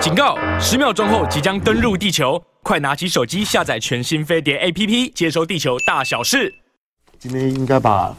[0.00, 0.34] 警告！
[0.58, 6.52] 十秒钟后即将登陆地球，快拿起手机下载全新飞碟 APP，接收地球大小事。
[7.18, 8.16] 今天应该把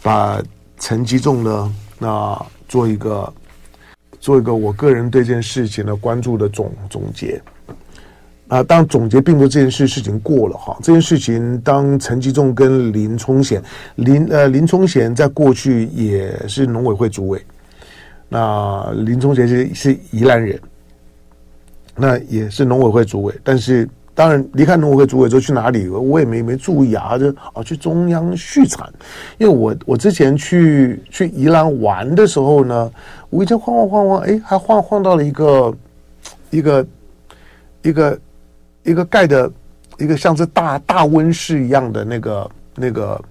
[0.00, 0.40] 把
[0.78, 3.34] 陈吉仲呢，那做一个
[4.20, 7.42] 做一个我个人对这件事情的关注的总总结。
[8.46, 13.60] 啊，当总结并不是这件事事情过了哈，这件事情当陈吉仲跟林冲贤
[13.96, 17.44] 林呃林冲贤在过去也是农委会主委，
[18.28, 20.58] 那林冲贤是是宜兰人，
[21.98, 28.88] 那也是农委会主委，但是当然离开农委会主委之后去哪里，我也没没注意啊，就啊去中央畜产，
[29.38, 32.90] 因为我我之前去去宜兰玩的时候呢，
[33.30, 35.74] 我一直晃晃晃晃，哎，还晃晃到了一个
[36.50, 36.86] 一个。
[37.82, 38.20] 一个
[38.82, 39.50] 一个盖的，
[39.98, 43.24] 一个像是大大温室一样的那个那个，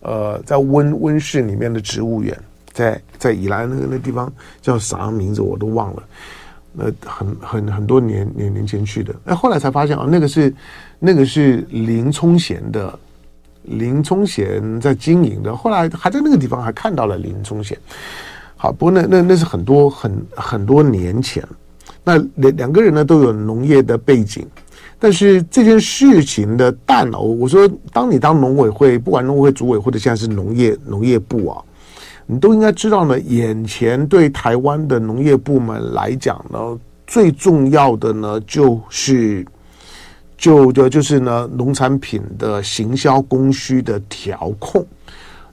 [0.00, 2.34] 呃，在温温室里面的植物园，
[2.72, 4.32] 在在宜兰那个那地方
[4.62, 6.02] 叫啥名字我都忘了，
[6.76, 10.54] 呃很很很多年年年前去的，哎，后来才发现啊，那个是
[10.98, 12.98] 那个是林冲贤的，
[13.62, 17.76] 林冲贤在经营的，后来还在那个地方还看到了林冲贤。
[18.56, 21.42] 好，不过那那那是很多很很多年前，
[22.04, 24.46] 那两两个人呢都有农业的背景。
[25.00, 31.62] 但是这件事情的蛋哦，我说，当你当农委会，不管农委会主委或者现在是农业农业部啊，
[32.30, 33.18] 你都应该知道呢。
[33.20, 39.44] 眼前对台湾的农业部门来讲呢，最重要的呢，就是
[40.36, 44.86] 就就就是呢，农产品的行销供需的调控，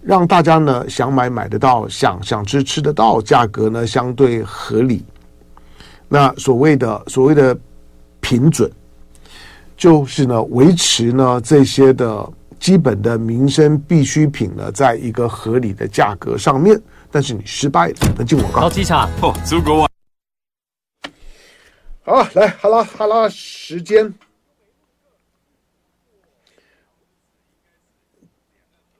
[0.01, 5.01] 让大家呢想买买得到，想想吃吃得到，价格呢相对合理。
[6.09, 7.57] 那所谓的所谓的
[8.19, 8.69] 平准。
[9.77, 12.25] 就是呢，维持呢这些的
[12.59, 16.81] 基本的民生必需品呢，在一个合理的价格上面。
[17.11, 18.61] 但是你失败了，那进广告。
[18.61, 19.89] 到机场哦，出国玩。
[22.03, 24.13] 好，来哈拉哈拉时间。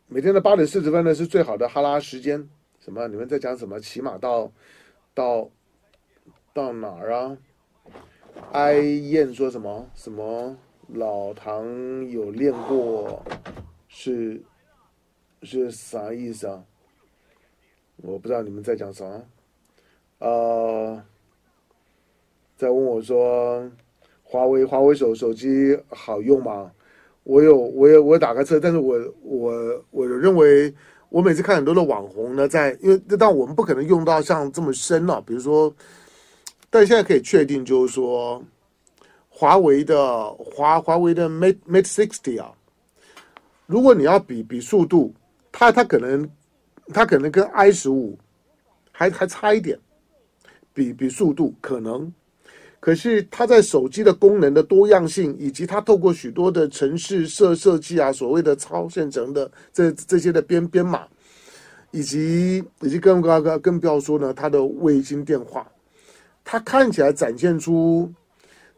[0.07, 2.47] 每天的八点四十分呢是最好的哈拉时间。
[2.79, 3.07] 什么？
[3.07, 3.79] 你们在讲什么？
[3.79, 4.51] 骑马到
[5.13, 5.49] 到
[6.53, 7.37] 到哪儿啊？
[8.51, 9.89] 哀燕说什么？
[9.93, 10.55] 什么？
[10.87, 11.65] 老唐
[12.09, 13.21] 有练过，
[13.87, 14.41] 是
[15.41, 16.63] 是啥意思啊？
[17.97, 19.03] 我不知道你们在讲啥。
[20.19, 21.01] 呃，
[22.55, 23.69] 在问我说，
[24.23, 26.71] 华为华为手手机好用吗？
[27.23, 30.73] 我有，我有，我打开车，但是我我我认为，
[31.09, 35.73] 我每次看很多的网红呢，在因为但我们不可能用到像这么深了，比如说，
[36.69, 38.43] 但现在可以确定就是说。
[39.37, 42.53] 华为的华华为的 Mate Mate 60啊，
[43.65, 45.13] 如果你要比比速度，
[45.51, 46.29] 它它可能
[46.93, 48.17] 它可能跟 i 十五
[48.93, 49.77] 还还差一点，
[50.73, 52.09] 比比速度可能，
[52.79, 61.05] 可是它在手机的功能的多样性，以及它透过许多的城市设设计啊，所谓的超线程的这这些的编编码，
[61.91, 65.69] 以及以及更更更更不要说呢，它的卫星电话，
[66.45, 68.09] 它看起来展现出。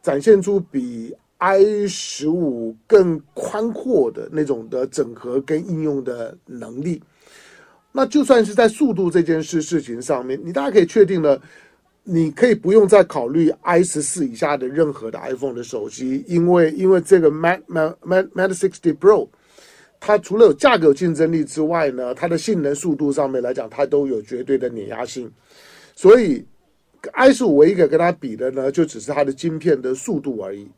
[0.08, 7.04] 展现出比 i 十五更宽阔的那种的整合跟应用的能力。
[7.92, 11.38] 那就算是在速度这件事事情上面，你大家可以确定了，
[12.06, 19.28] 你可以不用再考虑 i 十四以下的任何的 iPhone 的手机，因为因为这个 Mate Mate Mate 60 Pro，
[20.00, 25.30] 它除了有价格竞争力之外呢，它的性能速度上面来讲，它都有绝对的碾压性，
[25.98, 26.46] 所以。
[27.10, 30.70] I 十五唯一一个跟它比的呢，就只是它的晶片的速度而已，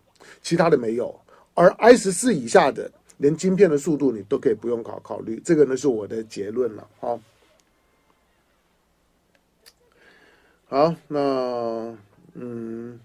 [0.42, 1.20] 其他的没有。
[1.54, 5.42] 而 i 十四以下的，连晶片的速度你都可以不用考考虑。
[5.44, 6.88] 这个呢是我的结论了。
[7.00, 7.20] 好，
[10.68, 11.98] 好，那
[12.34, 13.00] 嗯，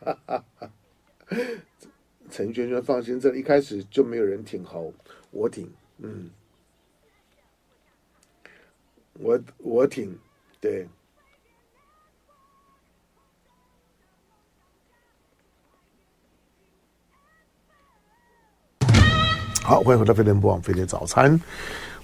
[0.00, 0.70] 哈哈哈，
[2.30, 4.92] 陈娟娟放心，这一开始就没有人挺侯，
[5.30, 6.30] 我挺，嗯，
[9.14, 10.18] 我我挺，
[10.60, 10.88] 对。
[19.70, 21.40] 好，欢迎回到飞碟播网飞碟早餐，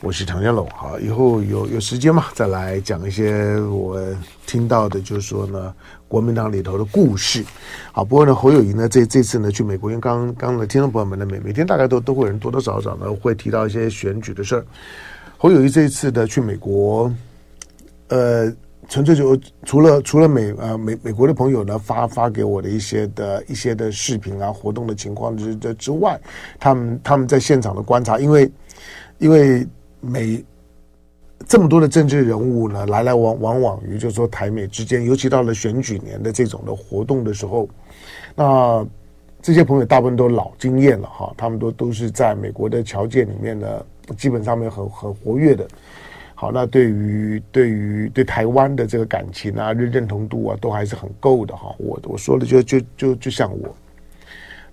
[0.00, 0.64] 我是唐家龙。
[0.70, 4.00] 好，以后有有时间嘛，再来讲一些我
[4.46, 5.74] 听到的，就是说呢，
[6.06, 7.44] 国民党里头的故事。
[7.90, 14.64] 好，不过呢，侯友宜呢，这这次呢去美国，因为刚刚的听众朋友们呢，每每天大概都都会有人多多少少呢会提到一些选举的事儿。
[15.36, 17.12] 侯友宜这一次的去美国，
[18.10, 18.48] 呃。
[18.88, 26.21] 纯粹就除了除了美呃美美国的朋友呢发发给我的一些的一些的视频啊活动的情况之之之外，
[26.61, 28.50] 他们他们在现场的观察，因为
[29.19, 29.67] 因为
[30.00, 30.44] 美
[31.47, 37.69] 这么多的政治人物呢，来来往往往于就是说台美之间，尤其到了选举年的这种的活动的时候，
[38.35, 38.87] 那
[39.43, 43.85] 这些朋友大部分都老经验了哈，他们都都是在美国的侨界里面呢，
[44.17, 45.67] 基本上面很很活跃的。
[46.37, 51.75] 好，那对于对于对台湾的这个感情啊、认认同度啊，都还是很够的哈。
[51.79, 53.75] 我我说的就就就就像我，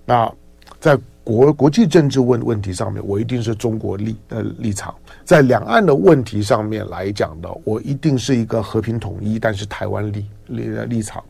[0.06, 0.32] 那
[0.78, 0.96] 在。
[1.26, 4.92] 国国际政治问问题上面，我一定是中国立呃立场；
[5.24, 11.24] 在两岸的问题上面来讲的，我一定是一个和平统一，但是台湾立立立场。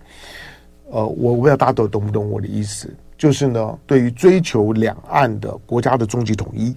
[0.91, 6.75] 呃，我不知道大家都懂不懂我的意思，就是呢，对于追求两岸的国家的终极统一，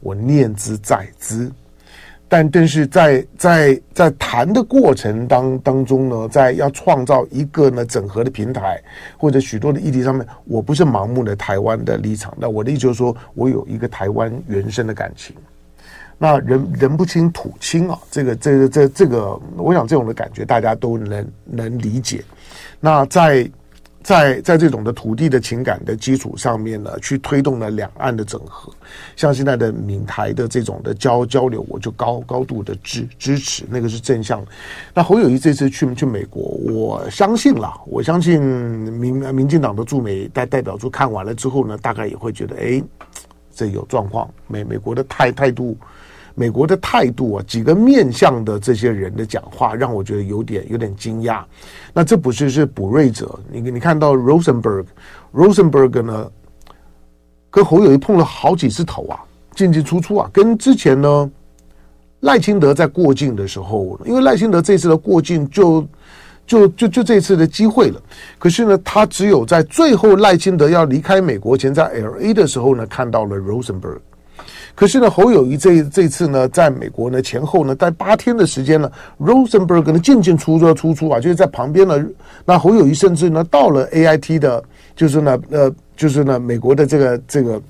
[0.00, 1.50] 我念兹在兹。
[2.28, 8.80] 但但是在在在谈的过程当当中呢，在要创造一个呢整合的平台，
[9.16, 12.32] 或者许多的议题上面，我不是盲目的台湾的立场。
[12.38, 15.34] 那我的意思就是说，我有一个台湾原生的感情。
[16.18, 22.22] 那人人不亲土亲啊，这个这个这这个，我想这种的感觉大家都能能理解。
[22.80, 23.50] 那在。
[24.02, 28.72] 在在这种的土地的情感的基础上面呢，去推动了两岸的整合，
[29.16, 34.42] 像现在的闽台的这种的交交流，我就高高度的支支持，那个是正向。
[34.94, 42.82] 那侯友宜这次去去美国，我相信啦，我相信民民进党的驻美代代表处看完了之后呢，大概也会觉得，哎，
[43.54, 45.76] 这有状况，美美国的态态度。
[46.38, 51.42] 美国的态度啊，几个面向的这些人的讲话，让我觉得有点有点惊讶。
[51.92, 56.30] 那这不是是补瑞者，你你看到 Rosenberg，Rosenberg 呢，
[57.50, 59.18] 跟侯友谊碰了好几次头啊，
[59.56, 61.28] 进进出出啊，跟之前呢
[62.20, 65.84] 赖清德在过境的时候，因为赖清德这次的过境就
[66.46, 68.00] 就就就这次的机会了，
[68.38, 73.98] 可是呢，他只有在最后赖清德要离开美国前，在 LA 的时候呢，看到了 Rosenberg。
[74.78, 78.88] 可是呢，侯友谊这这次呢，在美国呢前后呢待八天的时间呢
[79.18, 82.00] ，Rosenberg 呢进进出出出出啊，就是在旁边呢。
[82.44, 84.62] 那侯友谊甚至呢到了 AIT 的，
[84.94, 87.60] 就是呢呃，就是呢美国的这个这个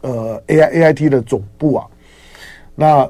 [0.00, 1.86] 呃 AI AIT 的总部啊。
[2.74, 3.08] 那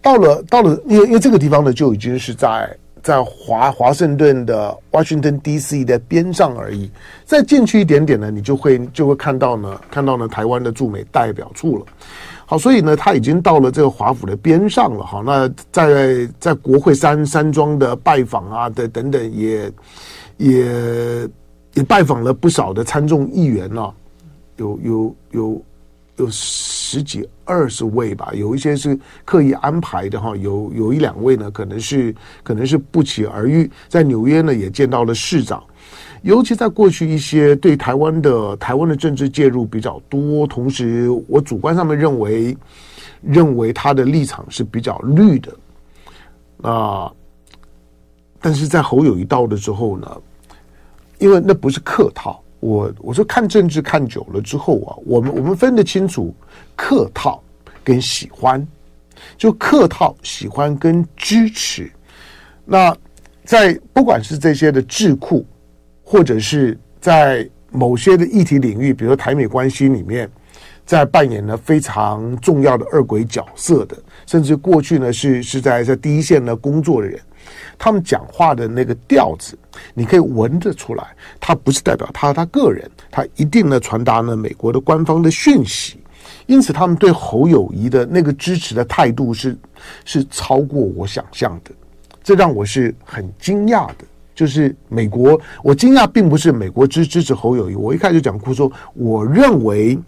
[0.00, 2.76] 到了到了，因为因为这个地方呢就已经是在。
[3.02, 5.84] 在华华盛顿的 Washington D.C.
[5.84, 6.90] 的边上而已，
[7.24, 11.86] 再进去一点点呢，你就会就会看到呢，看到呢台湾的驻美代表处了。
[12.46, 15.04] 好，所以呢，他已经到了这个华府的边上了。
[15.04, 19.72] 好，那在在国会山山庄的拜访啊等等等也，
[20.36, 21.28] 也也
[21.74, 23.92] 也拜访了不少的参众议员啊，
[24.56, 25.62] 有有有。
[26.16, 35.64] 有十几二十位吧，有一些是刻意安排的哈，有有一两位呢，可能是可能是不期而遇，在纽约呢也见到了市长，
[36.20, 42.54] 尤其在过去一些对台湾的台湾的政治介入比较多，同时我主观上面认为
[43.22, 45.56] 认为他的立场是比较绿的
[46.68, 47.10] 啊，
[48.38, 50.20] 但是在侯友谊到的时候呢，
[51.18, 52.41] 因为那不是客套。
[52.62, 56.32] 我我说看政治看久了之后啊，我们我们分得清楚
[56.76, 57.42] 客套
[57.82, 58.64] 跟喜欢，
[59.36, 61.90] 就客套喜欢跟支持。
[62.64, 62.96] 那
[63.44, 65.44] 在不管是这些的智库，
[66.04, 70.30] 或者是在某些的议题领域，比如台美关系里面，
[70.86, 77.20] 在扮演了非常重要的二鬼角色的，甚至过去呢是是在在第一线的工作的人。
[77.78, 79.58] 他们讲话的那个调子，
[79.94, 81.04] 你可以闻得出来，
[81.40, 85.98] 他不是代表他他个人，他一定呢传达了美国的官方的讯息。
[86.46, 89.56] 因此，他们对侯友谊的那个支持的态度是
[90.04, 91.70] 是超过我想象的，
[92.22, 94.04] 这让我是很惊讶的。
[94.34, 99.98] 就是美国，我惊讶并不是美国支支持侯友谊，我一开始讲过说，我认为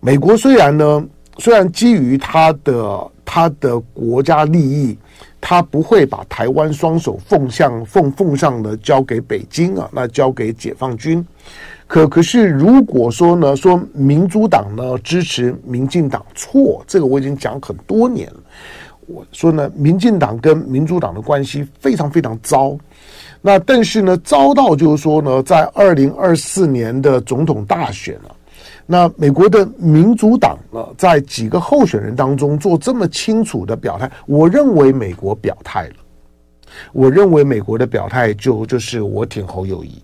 [0.00, 1.04] 美国虽然呢，
[1.38, 4.96] 虽然基于他的他的国家利益。
[5.44, 11.22] 他不会把台湾双手奉向奉奉上的交给北京啊，那交给解放军。
[11.88, 18.36] 可可是，如果说呢，说民主党呢支持民进党错，这个我已经讲很多年了。
[19.06, 22.78] 我说呢，民进党跟民主党的关系非常非常糟。
[23.40, 28.30] 那但是呢，糟到就是说呢，在二零二四年的总统大选啊。
[28.92, 35.94] 那美国的民主党呢，在几个候选人当中做这么清楚的表态，我认为美国表态了。
[36.92, 40.02] 我认为美国的表态就就是我挺侯友谊。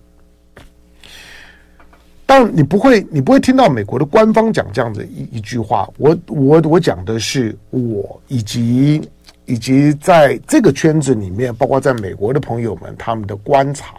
[2.25, 5.87] 但你不会，你不会听到美国的官方讲这样子一一句话。
[5.97, 9.07] 我我我讲的是我以及
[9.45, 13.93] 以及在这个圈子里面，包括在美国的朋友们他们的观察。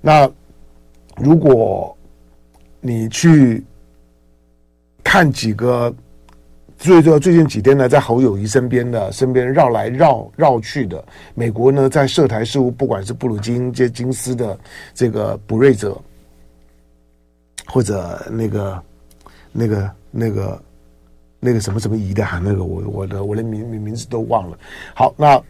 [0.00, 0.30] 那
[1.16, 1.96] 如果
[2.80, 3.64] 你去。
[5.16, 5.90] 看几个
[6.76, 11.02] 最最最近几天呢，在侯友谊身边的，身边绕来绕绕去的
[11.34, 14.58] 美国呢，在涉台事务，不管是布鲁金接金斯的
[14.92, 15.98] 这个布瑞泽，
[17.64, 18.82] 或者那个
[19.52, 20.62] 那个那个
[21.40, 24.58] 那个什么什么仪的哈，那个我我的我的名名名字都忘了。
[24.94, 25.42] 好，那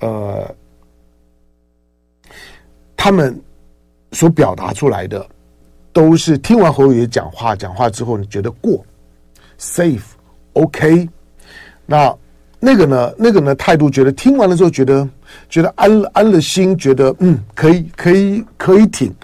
[0.00, 0.52] 呃，
[2.96, 3.40] 他们
[4.10, 5.24] 所表达出来的，
[5.92, 8.84] 都是听完侯友宜讲话讲话之后，你觉得过
[9.58, 10.00] safe。
[10.54, 11.08] OK，
[11.86, 12.14] 那
[12.60, 13.14] 那个呢？
[13.18, 13.54] 那个呢？
[13.54, 15.08] 态度觉得听完了之后，觉得
[15.48, 19.14] 觉得安安了心，觉得嗯，可以可以可以挺。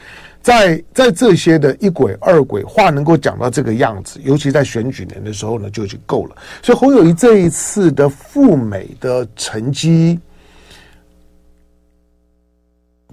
[0.40, 6.36] 在在这些的一轨二轨话能够讲到这个样子，尤其在选举年的时候呢，就已经够了。
[6.62, 10.18] 所以侯友宜这一次的赴美的成绩，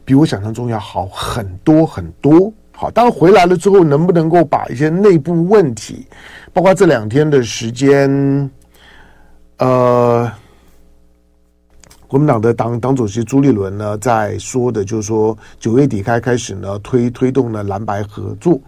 [0.06, 2.54] 比我想象中要好很多很多。
[2.78, 6.06] 好，当回来了之后，能不能够把一些内部问题，
[6.52, 8.52] 包括这两天的时间，
[9.60, 10.30] 呃，
[12.06, 18.60] 国民党的党党主席朱立伦呢，在说的就是说，九月底开开始呢，推推动了蓝白合作。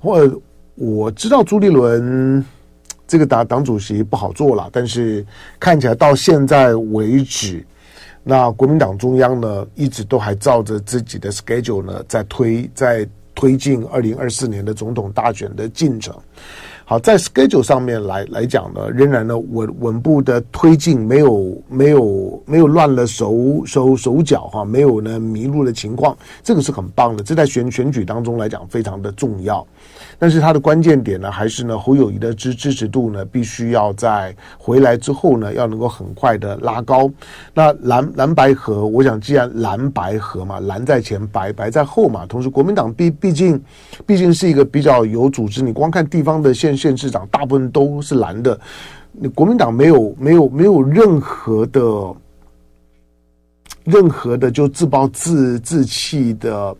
[0.00, 0.28] 或
[0.74, 2.44] 我知道朱立伦
[3.06, 5.24] 这个党党主席不好做了，但是
[5.60, 7.64] 看起来到现在为止，
[8.24, 13.08] 那国民党中央呢，一直都还照着自己的 schedule 呢，在推在。
[13.34, 16.16] 推进二零二四年的总统大选的进程，
[16.86, 29.66] 好，在 schedule 上面来来讲呢，仍然呢稳稳步的推进，没有没有没有乱了手手手脚哈，没有呢迷路的情况，这个是很棒的，这在选选举当中来讲非常的重要。
[30.18, 37.10] 但是它的关键点呢，还是呢侯友宜的支支持度呢，必须要在回来之后呢，要能够很快的拉高。
[37.54, 42.26] 那蓝蓝白合，我想既然蓝白合嘛，蓝在前，白白在后嘛。
[42.26, 43.58] 同时，国民党毕毕竟
[44.04, 48.58] 毕竟是一个比较有组织，你光看地方的县县市长，大部分都是蓝的。
[49.34, 52.14] 国民党没有没有没有任何的
[53.84, 56.76] 任何的就自暴自自弃的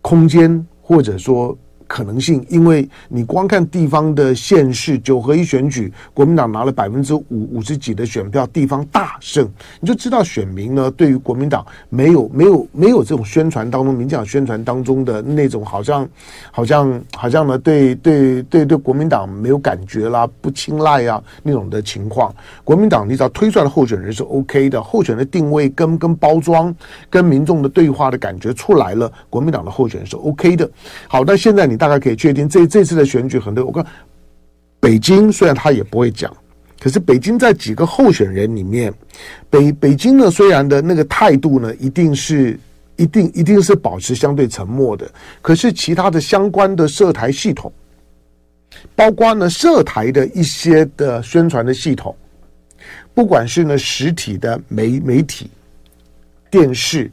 [0.00, 1.56] 空间，或者说。
[1.92, 9.46] 可能性，因为你光看地方的县市九合一选举，国民党拿了百分之五五十几的选票，地方大胜，
[9.78, 16.08] 你就知道选民呢对于国民党没有没有没有这种宣传当中，民进党宣传当中的那种好像
[16.50, 22.34] 好像好像呢对对对对国民党没有感觉啦，不青睐啊那种的情况。
[22.64, 26.74] 国民党你只要推出来的候选人是 OK 的，候选的定位跟跟包装
[27.10, 30.66] 跟民众的对话的感觉出来了，国民党的候选人是 OK 的。
[31.06, 31.81] 好，那现在你。
[31.82, 33.64] 大概可以确定，这这次的选举很多。
[33.64, 33.84] 我看
[34.78, 36.32] 北京虽然他也不会讲，
[36.78, 38.94] 可是北京在几个候选人里面，
[39.50, 42.56] 北北京呢虽然的那个态度呢，一定是
[42.94, 45.10] 一定一定是保持相对沉默的。
[45.40, 47.72] 可是其他的相关的涉台系统，
[48.94, 52.14] 包括呢涉台的一些的宣传的系统，
[53.12, 55.50] 不管是呢实体的媒媒体、
[56.48, 57.10] 电视，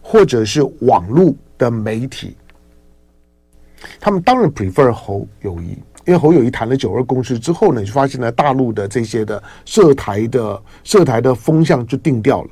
[0.00, 2.36] 或者是网络的媒体。
[4.00, 5.70] 他们当然 prefer 侯友谊，
[6.04, 12.50] 因为侯友谊谈了九二共识之后呢，就发现呢，大陆的这些的涉台的涉台的风向就定掉了。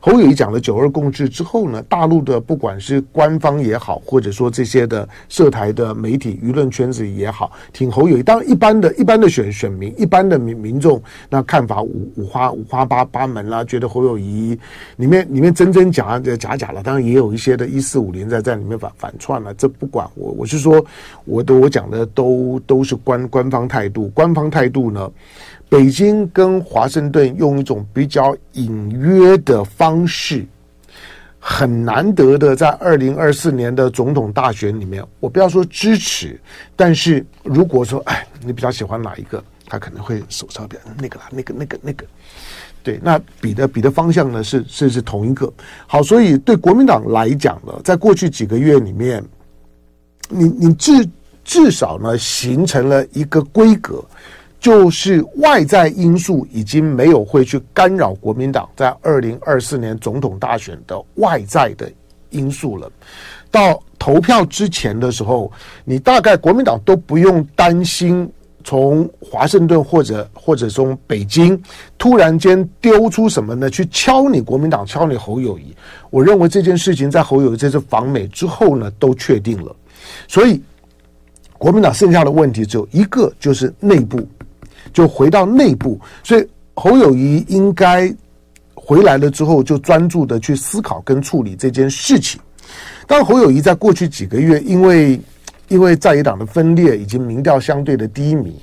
[0.00, 8.22] 侯友宜讲了九二共识之后呢，大陆的不管是官方也好，或者说这些的涉台的媒体舆论圈子也好，挺侯友宜。
[8.22, 14.58] 当然，一般的一般的选选民，一般的民民众，那看法五五花五花八八门啦，觉得侯友宜
[14.96, 16.82] 里面里面真真假假假假了。
[16.82, 19.52] 当然，也有一些的一四五零在在里面反反串了。
[19.54, 20.84] 这不管我，我是说，
[21.24, 25.10] 我都我讲的都都是官官方态度，官方态度呢。
[25.74, 30.46] 北京跟华盛顿用一种比较隐约的方式，
[31.40, 36.40] 很难得的在二零二四年的总统大选里面，我不要说支持，
[36.76, 42.06] 但是如果说哎，你比较喜欢哪一个，他可能会手抄表那个啦，那个那个那个，
[42.84, 45.52] 对，那比的比的方向呢是是是同一个。
[45.88, 49.20] 好，所以对国民党来讲呢，在过去几个月里面，
[50.28, 51.04] 你你至
[51.42, 54.00] 至少呢形成了一个规格。
[54.64, 61.92] 就是外在因素已经没有会去干扰国民党在二零二四年总统大选的外在的
[62.30, 62.90] 因素了。
[63.50, 65.52] 到投票之前的时候，
[65.84, 68.26] 你大概国民党都不用担心
[68.64, 71.62] 从华盛顿或者或者从北京
[71.98, 73.68] 突然间丢出什么呢？
[73.68, 75.76] 去敲你国民党，敲你侯友谊。
[76.08, 79.76] 我认为这件事情在侯友谊这次访美之后呢，都确定了。
[80.26, 80.58] 所以
[81.58, 84.26] 国民党剩下的问题只有一个，就是内部。
[84.92, 88.12] 就回到内部，所以侯友宜应该
[88.74, 92.40] 回来了之后，就专注的去思考跟处理这件事情。
[93.06, 95.20] 当，侯友宜在过去几个月，因为
[95.68, 98.54] 因为在野党的分裂，以及民调相对的低迷，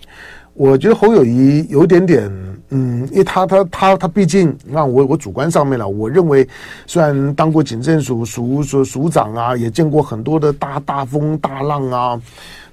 [0.54, 2.30] 我觉得侯友宜有点点，
[2.70, 6.48] 嗯，因为他他他他毕竟，你看我我主观上面了，我认为
[6.86, 12.22] 虽然当过警政署署署署长啊，也见过很多的大大风大浪啊。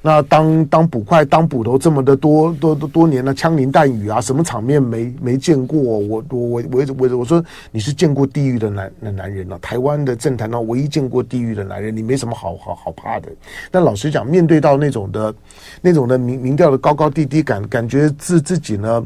[0.01, 5.77] 那当当捕快当捕头这么的多多多多年了，枪林弹雨啊，什么场面没没见过？
[5.79, 13.29] 我我我我我我说你是见过地狱的男的男人了，台湾的政坛上唯一见过地狱的男人，你没什么好好好怕的。
[13.73, 15.35] 但老实讲，面对到那种的
[15.83, 19.05] 那种的民民调的高高低低感，感觉自自己呢，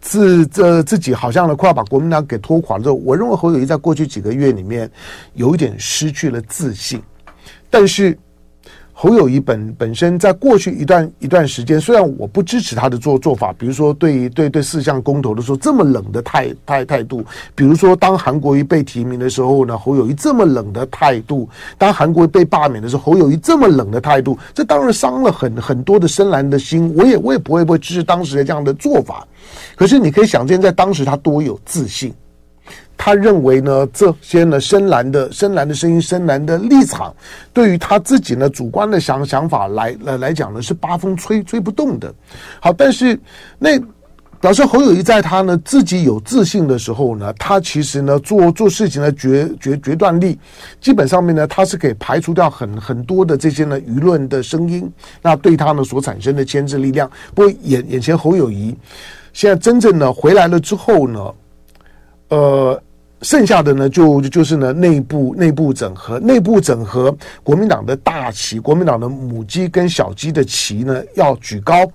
[0.00, 4.90] 自这自己好像呢快要把国民党给拖垮之后，我认为侯友谊在过去几个月里面
[5.34, 7.00] 有一点失去了自信，
[7.70, 8.18] 但是。
[8.98, 17.22] 侯友谊本本身在过去一段一段时间，虽然我不支持他的做做法，比如说对对对四项公投的时候这么冷的态态态度，
[17.54, 26.90] 比如说当韩国瑜被提名的时候呢，侯友谊这么冷的态度，当韩国瑜被罢免的时候，侯友谊这么冷的态度，这当然伤了很很多的深蓝的心。
[26.96, 29.28] 我也我也不会不会支持当时的这样的做法，
[29.76, 32.14] 可是你可以想见，在当时他多有自信。
[32.98, 37.14] 他认为呢，这些呢深蓝的深蓝的声音、深蓝的立场，
[37.52, 42.12] 对于他自己呢主观的想想法来来来讲呢，是八风吹吹不动的。
[42.58, 43.18] 好，但是
[43.58, 43.78] 那
[44.40, 50.38] 表示侯友谊在他呢自己有自信的时候呢，他其实呢做做事情的决决决断力，
[50.80, 54.90] 基本上面呢他是可以排除掉很很多的这些呢舆论的声音，
[55.22, 57.08] 那对他呢所产生的牵制力量。
[57.34, 58.74] 不过眼眼前侯友谊
[59.32, 61.34] 现在真正呢回来了之后呢，
[62.30, 62.82] 呃。
[63.22, 71.90] 剩下的呢，就就是呢，内部内部整合，内部整合国民党的大旗，国民党的母鸡跟小鸡的旗呢要举高，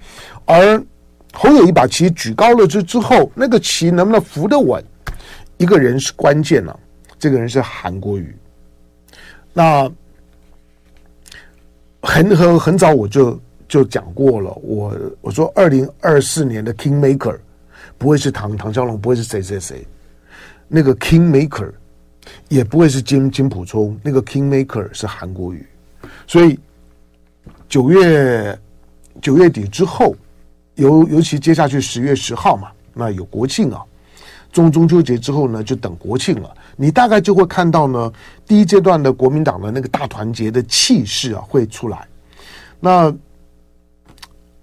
[0.45, 0.83] 而
[1.31, 4.83] 侯友谊把旗举高了之之后，那个旗能不能扶得稳，
[5.57, 6.77] 一个人是关键了，
[7.19, 8.35] 这个人是韩国瑜。
[9.53, 9.89] 那
[12.01, 17.37] 很很很早我就就讲过了，我我说二零二四年的 King Maker
[17.99, 19.85] 不会是唐唐小龙，不会是谁谁谁。
[20.73, 21.69] 那个 King Maker
[22.47, 25.65] 也不会是金金普聪，那个 King Maker 是韩国瑜，
[26.25, 26.57] 所以
[27.67, 28.57] 九月
[29.21, 30.15] 九月底之后，
[30.75, 33.83] 尤尤其接下去十月十号嘛，那有国庆啊，
[34.53, 38.13] 中中秋节之后呢，就等国庆了，你大概就会看到呢，
[38.47, 42.07] 第一阶段的国民党的那个大团结的气势啊会出来。
[42.79, 43.13] 那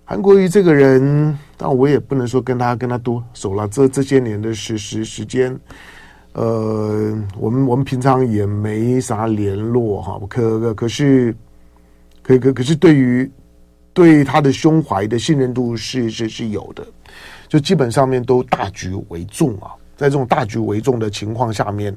[0.07, 5.55] 韩国瑜这个人，但我也不能说跟他跟他多熟了，这这些年的时时时间。
[6.35, 11.35] 呃，我们我们平常也没啥联络哈，可可可是，
[12.23, 13.29] 可可可是对于
[13.93, 16.87] 对他的胸怀的信任度是是是有的，
[17.49, 19.75] 就基本上面都大局为重啊。
[19.99, 21.95] 在这种大局为重的情况下面，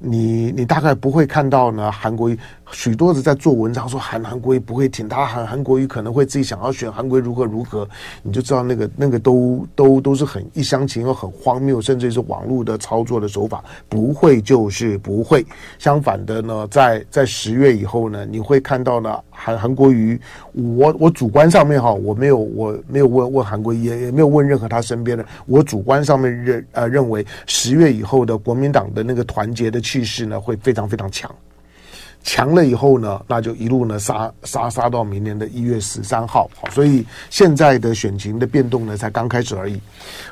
[0.00, 2.36] 你你大概不会看到呢，韩国瑜
[2.72, 7.88] 许多的在做文章说韩韩国瑜不会挺他，韩韩国瑜可能会自己想要选韩国瑜如何如何，
[8.24, 15.46] 你就知道那个那个都都都是很一厢情愿、很荒谬，甚至是网络的操作的手法，不会就是不会。
[15.78, 20.20] 相反的呢，在在十月以后呢，你会看到呢，韩韩国瑜，
[20.54, 27.24] 我我主观上面哈，我没有我没有问问韩国瑜，也也没有问任何他身边的，我主观上面认呃认为。
[27.46, 31.30] 十月以后的国民党的那个团结的气势呢，会非常非常强，
[32.22, 36.50] 强了以后呢，那就一路呢杀杀杀到明年的一月十三号。
[36.56, 39.80] 好，所以现在的选情的变动呢，才刚开始而已。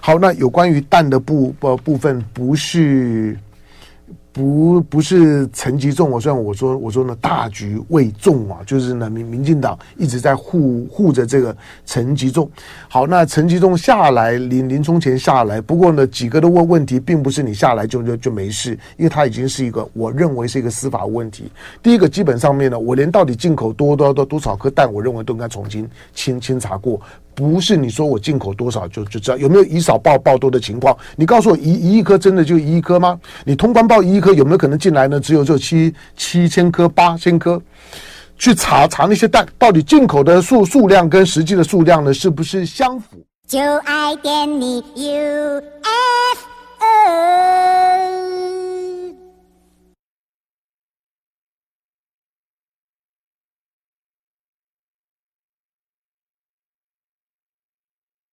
[0.01, 3.37] 好，那有关于蛋的部呃部分，不是。
[4.33, 12.51] 不不是陈吉仲，我虽然我说我说呢大局为重啊，就是呢民民进党一直在护护着这个陈吉仲。
[12.89, 21.51] 好，那陈吉仲下来临临终前下来，不过呢几个的问问题，并不是你下来就就就没事，因为他已经是一个我认为是一个司法问题。
[21.83, 26.99] 第一个基本上面呢，我连到底进口多多多多少颗蛋，我认为都应该重新清清查过。
[27.35, 30.97] 不是你说我进口多少就就知道有没有以少报报多的情况？
[31.17, 33.19] 你告诉我一一亿颗真的就一亿颗吗？
[33.45, 35.19] 你通关报一亿颗有没有可能进来呢？
[35.19, 37.61] 只有这七七千颗八千颗，
[38.37, 43.17] 去查查那些蛋到底进口的数数量跟实际的数量呢是不是相符？
[43.47, 45.63] 就爱点你 UFO